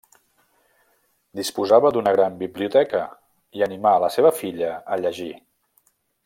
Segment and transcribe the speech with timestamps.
[1.39, 3.03] Disposava d'una gran biblioteca
[3.59, 5.31] i animà la seva filla a llegir.